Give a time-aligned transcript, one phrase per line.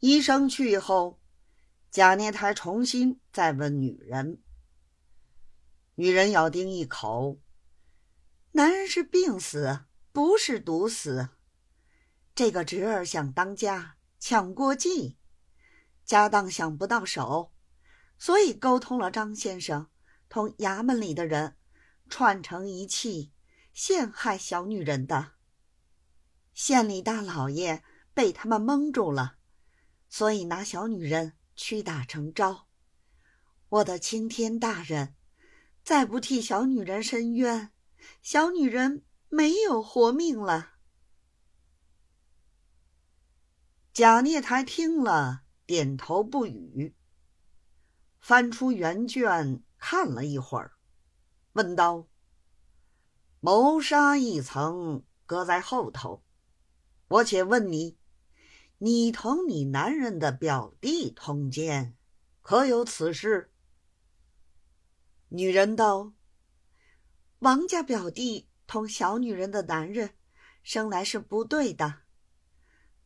[0.00, 1.18] 医生去后，
[1.90, 4.42] 贾琏台重新再问女人。
[5.94, 7.40] 女人咬定一口
[8.52, 11.30] ：“男人是病死，不是毒死。
[12.34, 15.16] 这个侄儿想当家，抢过继，
[16.04, 17.54] 家当想不到手，
[18.18, 19.88] 所以沟通了张先生，
[20.28, 21.56] 同衙门里的人
[22.10, 23.32] 串成一气，
[23.72, 25.32] 陷害小女人的。
[26.52, 27.82] 县里大老爷
[28.12, 29.36] 被他们蒙住了，
[30.16, 32.68] 所以拿小女人屈打成招。
[33.68, 35.14] 我的青天大人！”
[35.84, 37.70] 再不替小女人伸冤，
[38.22, 40.72] 小女人没有活命了。
[43.92, 46.96] 贾孽台听了，点头不语，
[48.18, 50.78] 翻出原卷看了一会儿，
[51.52, 52.08] 问道
[53.40, 56.24] ：“谋杀一层搁在后头，
[57.08, 57.98] 我且问你，
[58.78, 61.96] 你同你男人的表弟通奸，
[62.42, 63.50] 可有此事？”
[65.30, 66.12] 女人道
[67.40, 70.10] ：“王家表弟同小女人的男人，
[70.62, 72.02] 生来是不对的。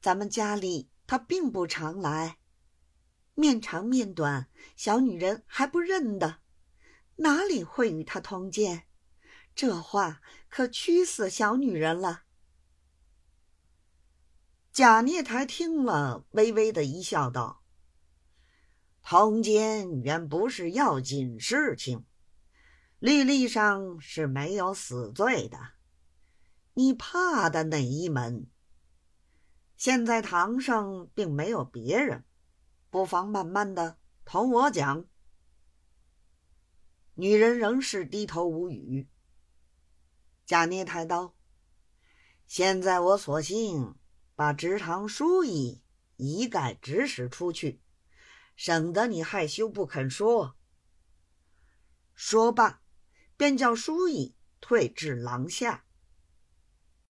[0.01, 2.39] 咱们家里他并不常来，
[3.35, 6.39] 面长面短，小女人还不认得，
[7.17, 8.87] 哪里会与他通奸？
[9.55, 12.25] 这话可屈死小女人了。”
[14.81, 17.63] 贾孽台听了，微微的一笑，道
[19.05, 22.07] ：“通奸原不是要紧事情。”
[22.99, 25.59] 律例上是没有死罪的，
[26.73, 28.47] 你怕的哪一门？
[29.77, 32.25] 现在堂上并没有别人，
[32.89, 35.05] 不妨慢慢的同我讲。
[37.17, 39.11] 女人仍是低头无语。
[40.47, 41.35] 贾琏抬刀，
[42.47, 43.95] 现在我索性
[44.41, 45.83] 把职堂书意
[46.17, 47.83] 一概指使出去，
[48.57, 50.57] 省得你害羞不肯说。
[52.15, 52.81] 说罢。
[53.37, 55.85] 便叫书意退至廊下。